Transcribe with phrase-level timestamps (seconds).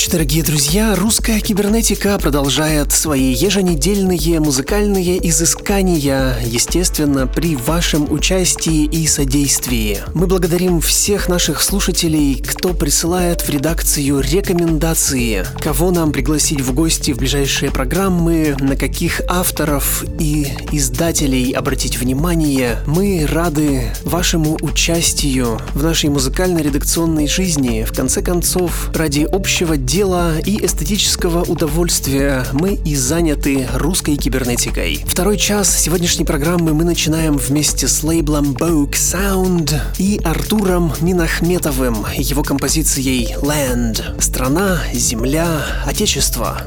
[0.00, 0.94] Ночи, дорогие друзья!
[0.96, 9.98] Русская кибернетика продолжает свои еженедельные музыкальные изыскания, естественно, при вашем участии и содействии.
[10.14, 17.10] Мы благодарим всех наших слушателей, кто присылает в редакцию рекомендации, кого нам пригласить в гости
[17.10, 22.78] в ближайшие программы, на каких авторов и издателей обратить внимание.
[22.86, 27.84] Мы рады вашему участию в нашей музыкально-редакционной жизни.
[27.86, 35.04] В конце концов, ради общего дела и эстетического удовольствия мы и заняты русской кибернетикой.
[35.04, 42.44] Второй час сегодняшней программы мы начинаем вместе с лейблом Boke Sound и Артуром Минахметовым, его
[42.44, 44.20] композицией Land.
[44.20, 46.62] Страна, земля, отечество.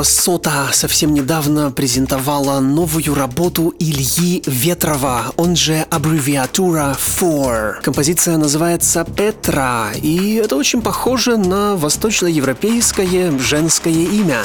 [0.00, 7.82] Издательство «Сота» совсем недавно презентовало новую работу Ильи Ветрова, он же аббревиатура «FOR».
[7.82, 14.42] Композиция называется «Петра», и это очень похоже на восточноевропейское женское имя.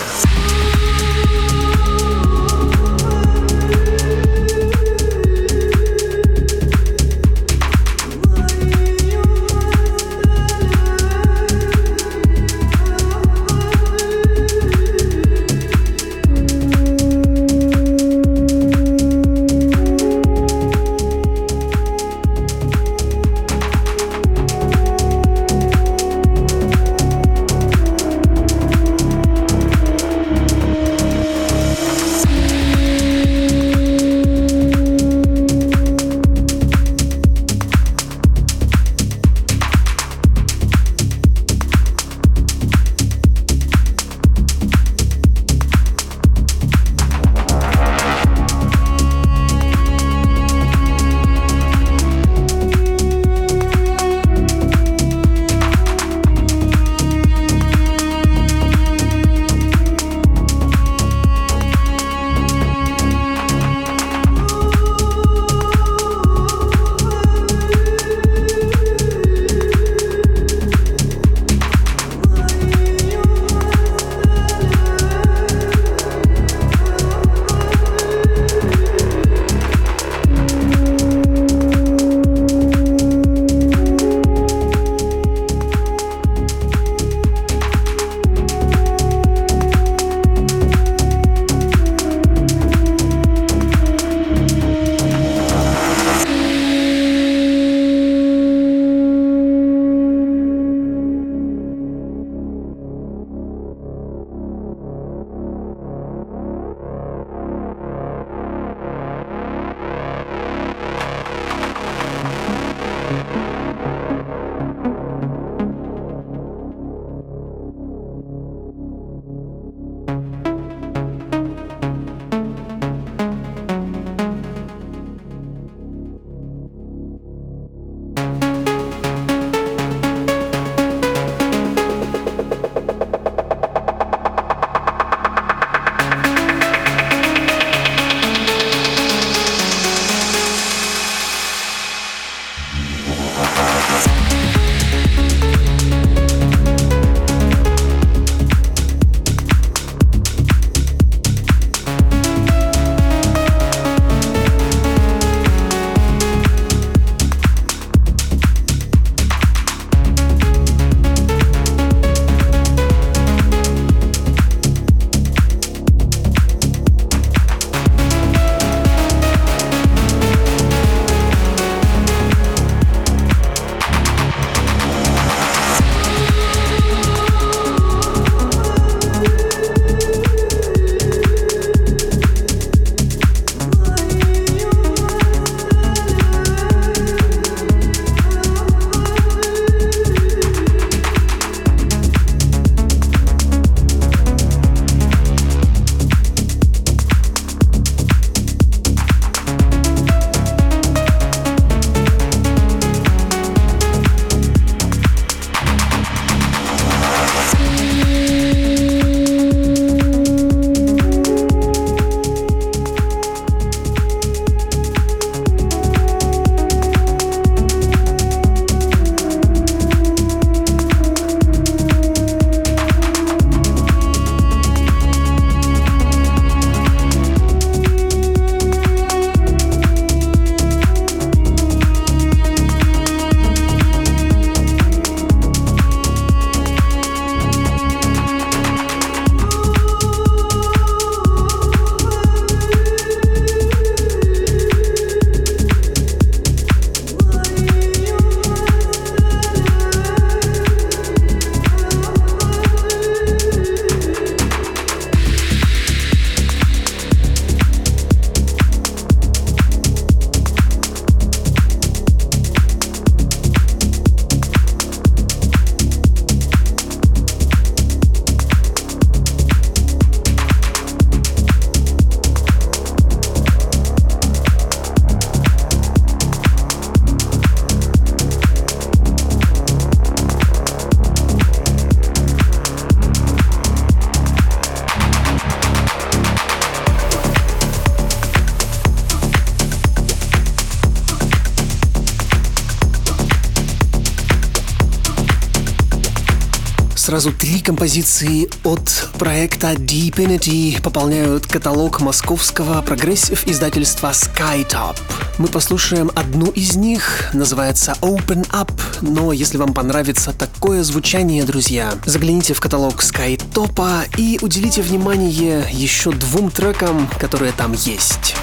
[297.05, 304.97] Сразу три композиции от проекта Deepinity пополняют каталог московского прогрессив издательства Skytop.
[305.37, 308.71] Мы послушаем одну из них, называется Open Up,
[309.01, 316.11] но если вам понравится такое звучание, друзья, загляните в каталог Skytop и уделите внимание еще
[316.11, 318.33] двум трекам, которые там есть.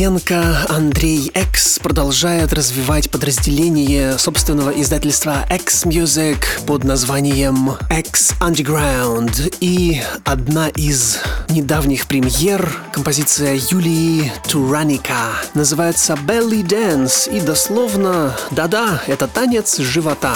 [0.00, 9.54] Давыденко, Андрей X продолжает развивать подразделение собственного издательства X Music под названием X Underground.
[9.60, 11.18] И одна из
[11.50, 15.34] недавних премьер— композиция Юлии Тураника.
[15.52, 20.34] Называется Belly Dance и дословно «Да-да, это танец живота».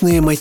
[0.00, 0.37] Восточные мотивы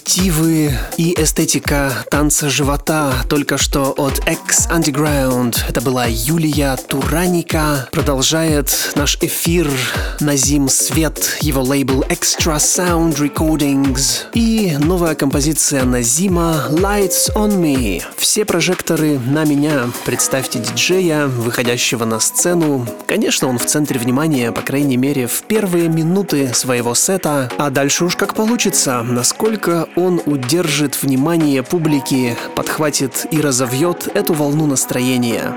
[1.28, 5.58] эстетика танца живота только что от X Underground.
[5.68, 7.90] Это была Юлия Тураника.
[7.92, 9.70] Продолжает наш эфир
[10.22, 14.28] Назим Свет, его лейбл Extra Sound Recordings.
[14.36, 18.02] И новая композиция Назима Lights on Me.
[18.16, 19.90] Все прожекторы на меня.
[20.06, 22.88] Представьте диджея, выходящего на сцену.
[23.06, 27.52] Конечно, он в центре внимания, по крайней мере, в первые минуты своего сета.
[27.58, 31.17] А дальше уж как получится насколько он удержит внимание
[31.64, 35.54] публики, подхватит и разовьет эту волну настроения.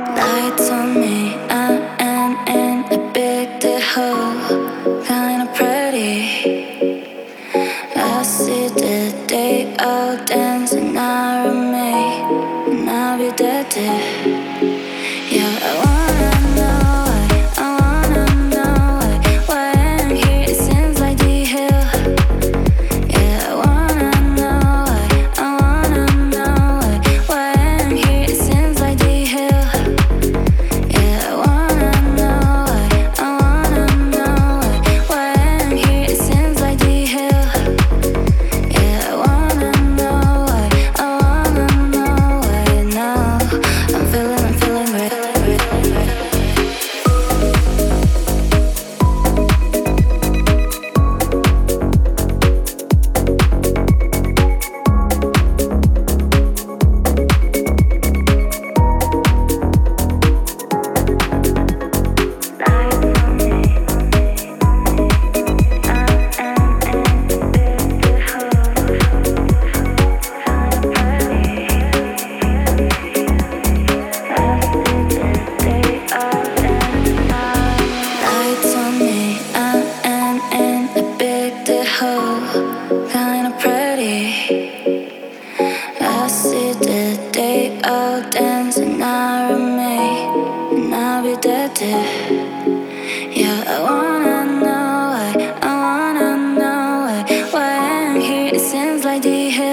[99.11, 99.70] I did.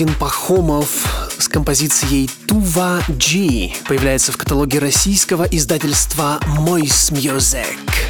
[0.00, 8.09] Господин Пахомов с композицией «Тува G» появляется в каталоге российского издательства «Мойс Music».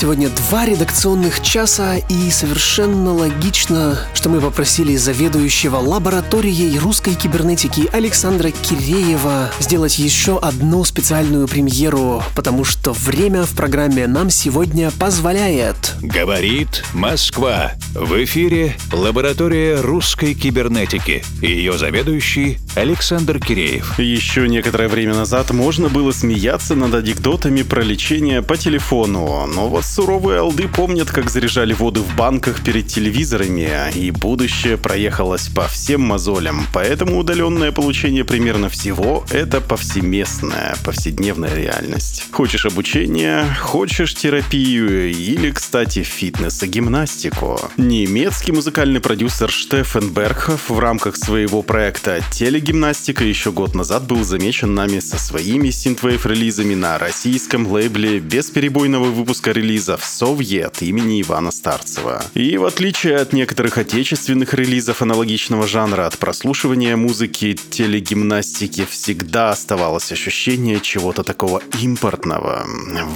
[0.00, 8.50] Сегодня два редакционных часа, и совершенно логично, что мы попросили заведующего лабораторией русской кибернетики Александра
[8.50, 15.94] Киреева сделать еще одну специальную премьеру, потому что время в программе нам сегодня позволяет.
[16.00, 17.72] Говорит Москва.
[17.92, 21.22] В эфире лаборатория русской кибернетики.
[21.42, 23.98] Ее заведующий Александр Киреев.
[23.98, 29.89] Еще некоторое время назад можно было смеяться над анекдотами про лечение по телефону, но вот
[29.90, 36.02] суровые алды помнят, как заряжали воду в банках перед телевизорами, и будущее проехалось по всем
[36.02, 42.26] мозолям, поэтому удаленное получение примерно всего— это повсеместная, повседневная реальность.
[42.30, 47.58] Хочешь обучение, хочешь терапию или, кстати, фитнес и гимнастику.
[47.76, 54.72] Немецкий музыкальный продюсер Штефан Бергхоф в рамках своего проекта «Телегимнастика» еще год назад был замечен
[54.72, 59.50] нами со своими синтвейв-релизами на российском лейбле бесперебойного выпуска
[59.80, 62.22] релизов «Совет» имени Ивана Старцева.
[62.34, 70.12] И в отличие от некоторых отечественных релизов аналогичного жанра, от прослушивания музыки телегимнастики всегда оставалось
[70.12, 72.66] ощущение чего-то такого импортного.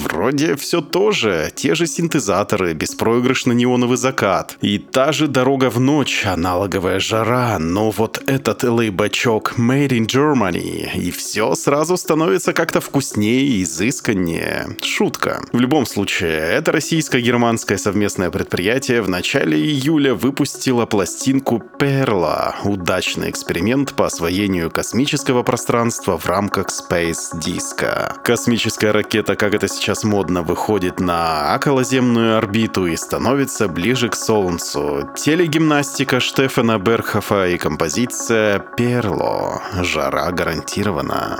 [0.04, 6.24] Вроде все то же, те же синтезаторы, беспроигрышно-неоновый закат и та же дорога в ночь,
[6.24, 13.42] аналоговая жара, но вот этот лейбачок Made in Germany, и все сразу становится как-то вкуснее
[13.42, 14.76] и изысканнее.
[14.82, 15.42] Шутка.
[15.52, 23.94] В любом случае, это российско-германское совместное предприятие в начале июля выпустило пластинку Перла, удачный эксперимент
[23.94, 28.12] по освоению космического пространства в рамках Space Disco.
[28.22, 35.10] Космическая ракета, как это сейчас модно, выходит на околоземную орбиту и становится ближе к Солнцу.
[35.16, 39.60] Телегимнастика Штефана Берхофа и композиция «Перло».
[39.82, 41.38] Жара гарантирована.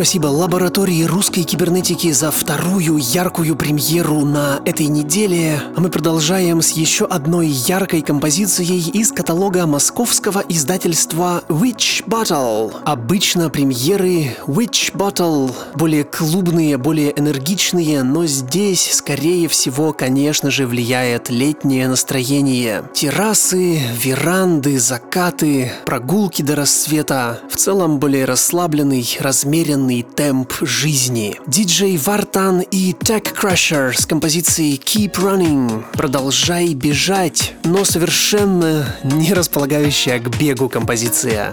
[0.00, 5.60] Спасибо лаборатории русской кибернетики за вторую яркую премьеру на этой неделе.
[5.76, 12.74] А мы продолжаем с еще одной яркой композицией из каталога московского издательства Witch Bottle.
[12.86, 21.28] Обычно премьеры Witch Bottle более клубные, более энергичные, но здесь, скорее всего, конечно же, влияет
[21.28, 22.84] летнее настроение.
[22.94, 27.40] Террасы, веранды, закаты, прогулки до рассвета.
[27.50, 31.36] В целом более расслабленный, размеренный медленный темп жизни.
[31.46, 40.18] Диджей Вартан и Tech Crusher с композицией Keep Running «Продолжай бежать», но совершенно не располагающая
[40.18, 41.52] к бегу композиция.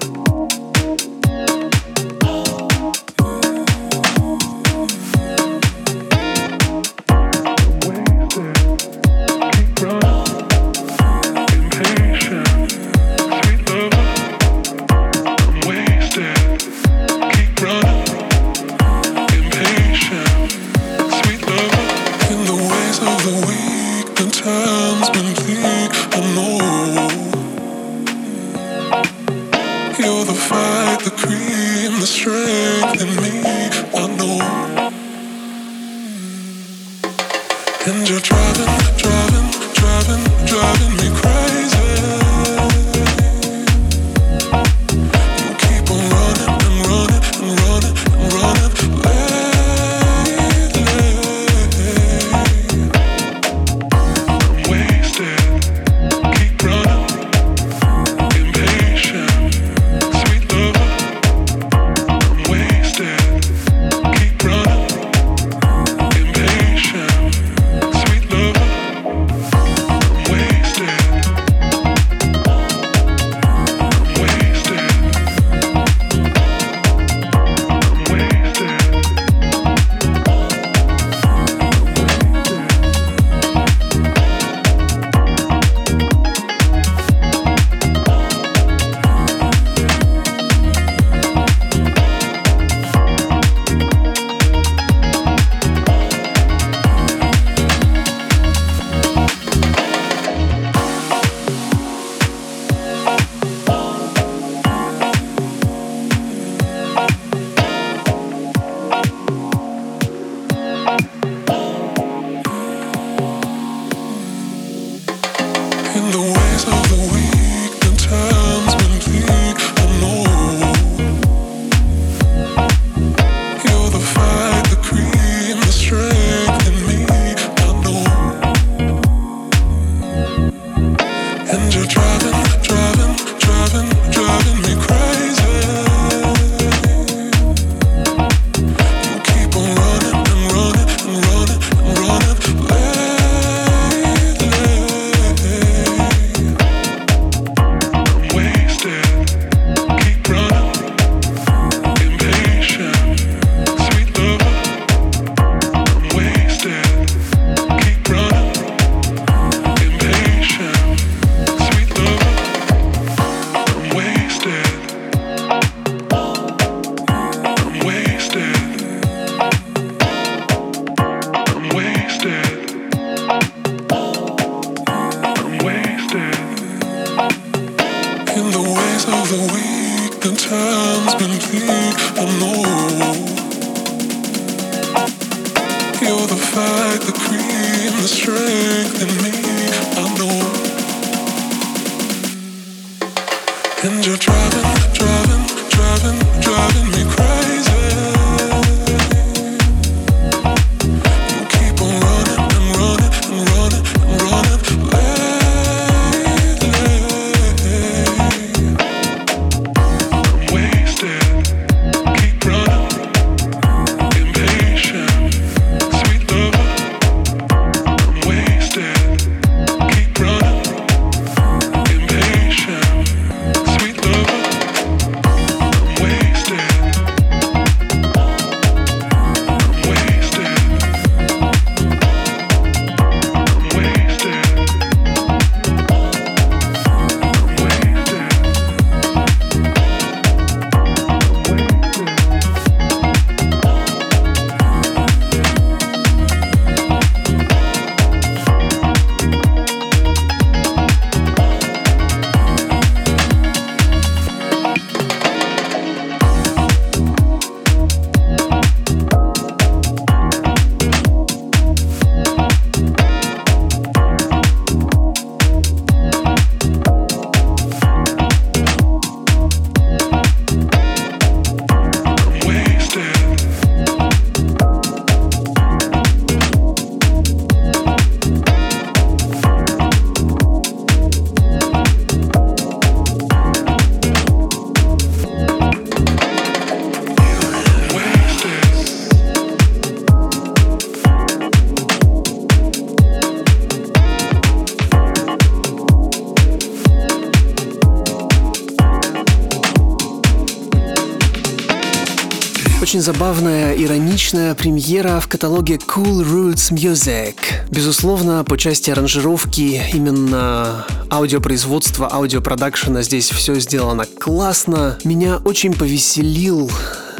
[303.07, 307.35] Забавная, ироничная премьера в каталоге Cool Roots Music.
[307.69, 314.97] Безусловно, по части аранжировки, именно аудиопроизводства, аудиопродакшена здесь все сделано классно.
[315.05, 316.69] Меня очень повеселил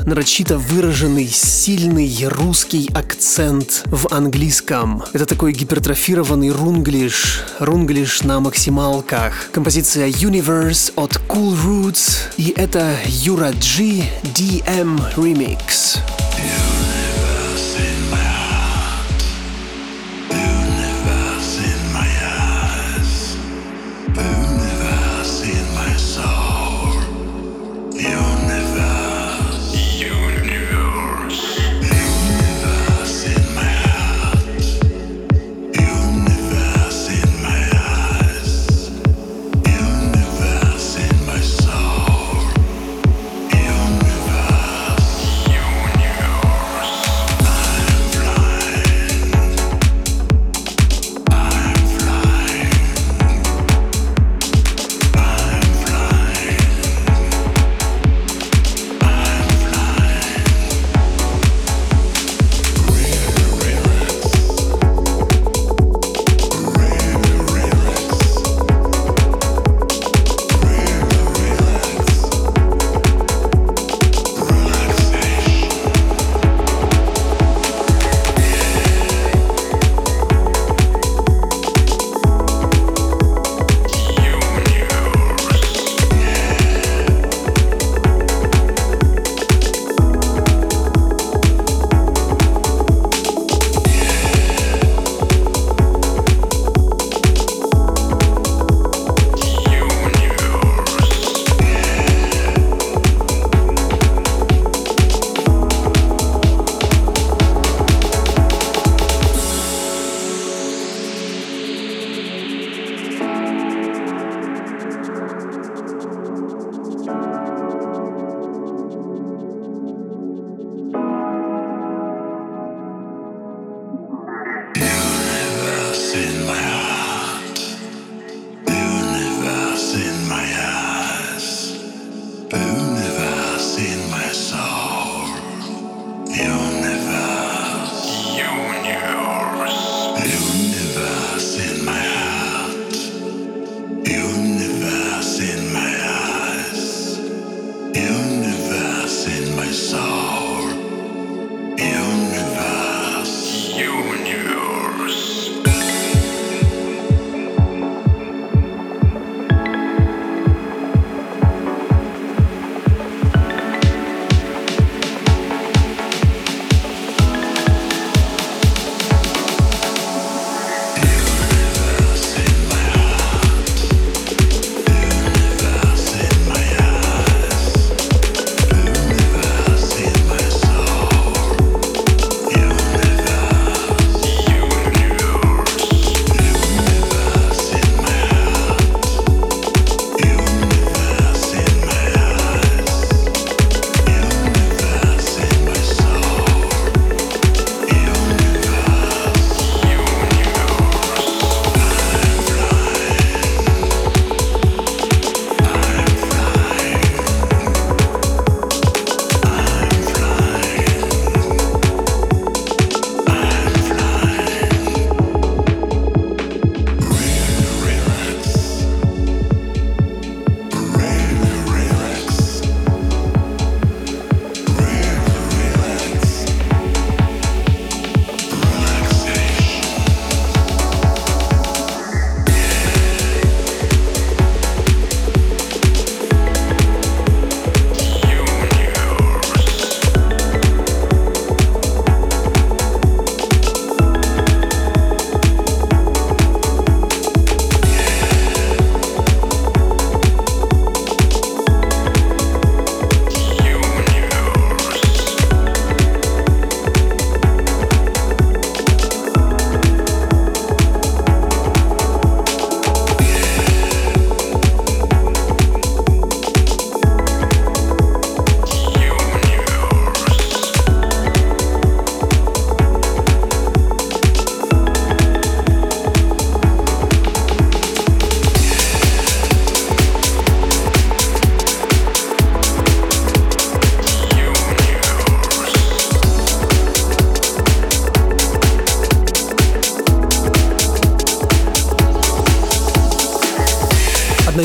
[0.08, 5.04] нарочито выраженный, сильный русский акцент в английском.
[5.12, 9.52] Это такой гипертрофированный рунглиш, рунглиш на максималках.
[9.52, 16.00] Композиция Universe от Cool Roots, и это Юра G DM Remix.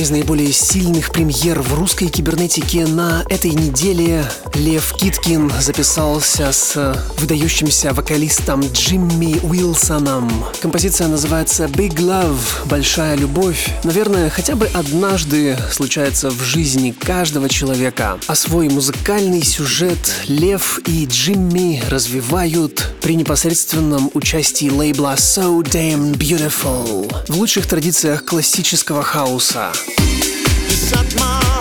[0.03, 4.25] Из наиболее сильных премьер в русской кибернетике на этой неделе
[4.55, 10.29] Лев Киткин записался с выдающимся вокалистом Джимми Уилсоном.
[10.61, 13.71] Композиция называется Big Love– Большая любовь.
[13.85, 18.19] Наверное, хотя бы однажды случается в жизни каждого человека.
[18.27, 27.15] А свой музыкальный сюжет Лев и Джимми развивают при непосредственном участии лейбла So Damn Beautiful
[27.29, 29.71] в лучших традициях классического хаоса.
[30.69, 31.52] Shut my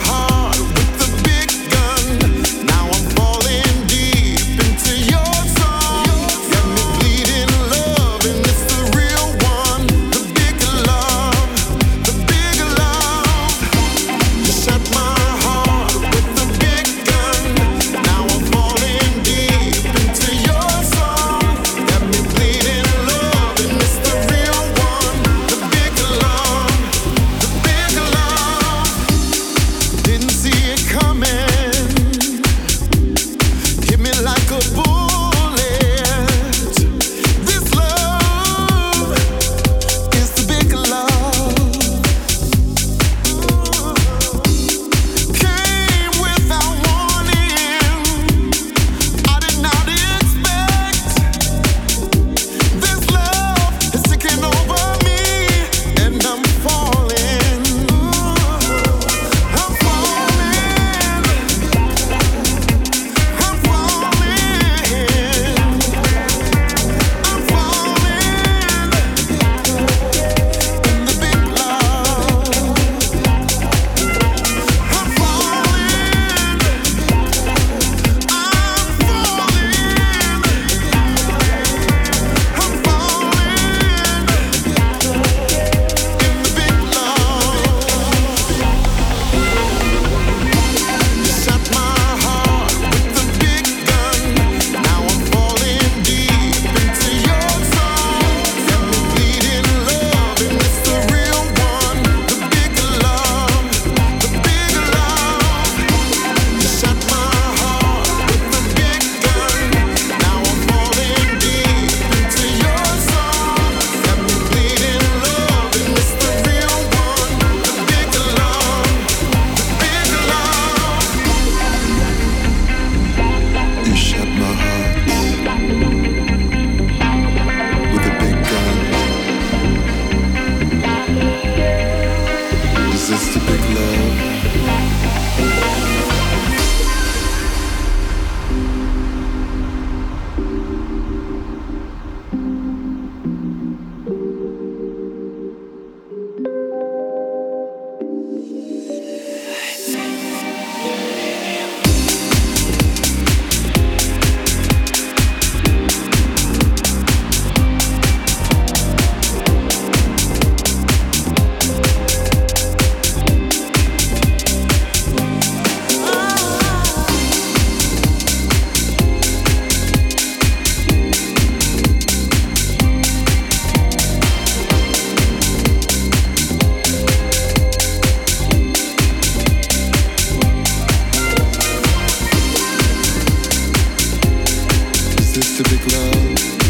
[185.32, 186.61] Is this the big love?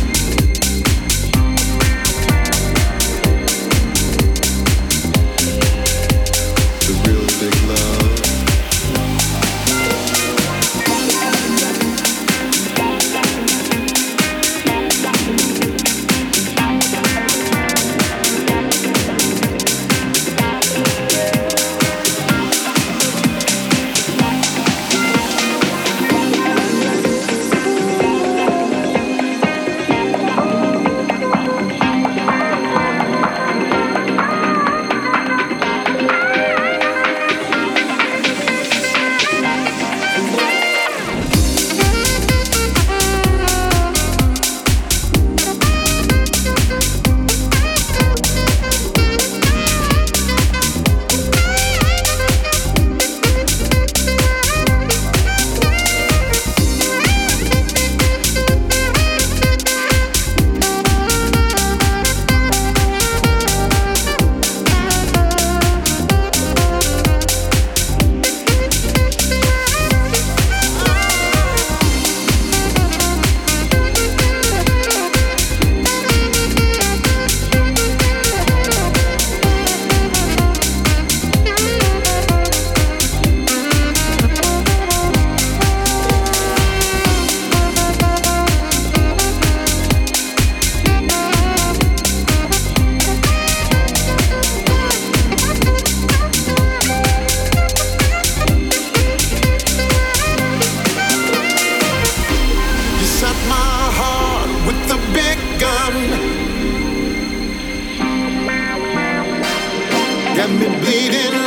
[110.48, 111.41] Русской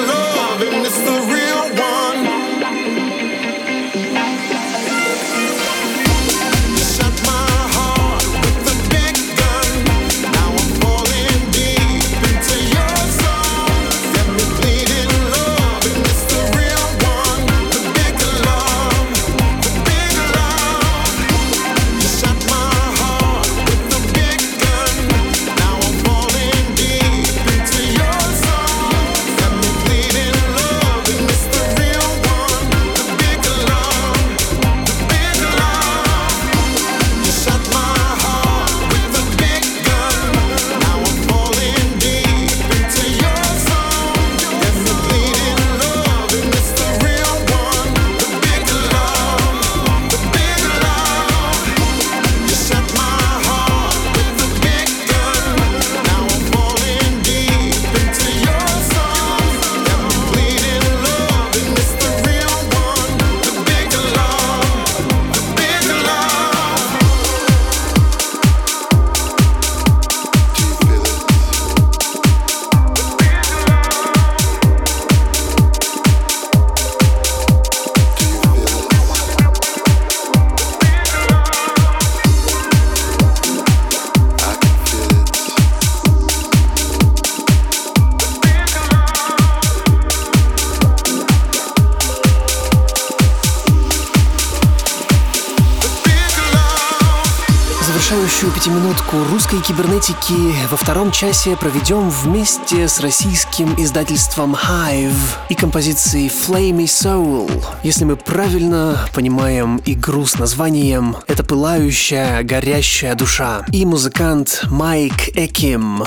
[99.75, 105.13] кибернетики во втором часе проведем вместе с российским издательством Hive
[105.49, 107.51] и композицией Flamey Soul.
[107.83, 116.05] Если мы правильно понимаем игру с названием «Это пылающая, горящая душа» и музыкант Майк Эким.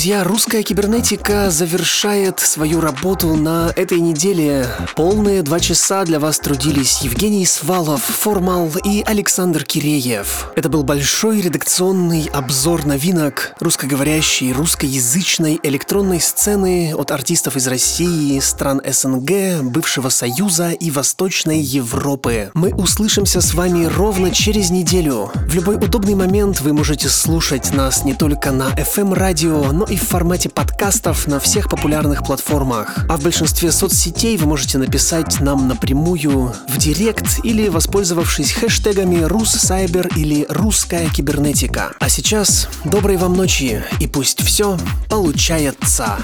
[0.00, 4.66] Друзья, русская кибернетика завершает свою работу на этой неделе.
[4.96, 10.52] Полные два часа для вас трудились Евгений Свалов, Формал и Александр Киреев.
[10.56, 18.80] Это был большой редакционный обзор новинок русскоговорящей, русскоязычной электронной сцены от артистов из России, стран
[18.82, 22.50] СНГ, бывшего Союза и Восточной Европы.
[22.54, 25.30] Мы услышимся с вами ровно через неделю.
[25.46, 29.96] В любой удобный момент вы можете слушать нас не только на FM-радио, радио, но и
[29.96, 32.96] в формате подкастов на всех популярных платформах.
[33.08, 40.08] А в большинстве соцсетей вы можете написать нам напрямую в директ или воспользовавшись хэштегами «Руссайбер»
[40.16, 41.92] или «Русская кибернетика».
[41.98, 44.78] А сейчас доброй вам ночи и пусть все
[45.08, 46.16] получается.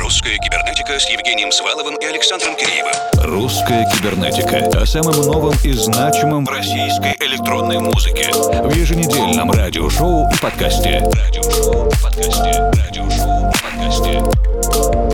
[0.00, 2.92] Русская кибернетика с Евгением Сваловым и Александром Киреевым.
[3.24, 10.36] Русская кибернетика о самом новом и значимом в российской электронной музыке в еженедельном радиошоу и
[10.38, 11.08] подкасте.
[11.12, 12.95] Радиошоу и подкасте.
[12.96, 15.05] радиошоу в подкасте.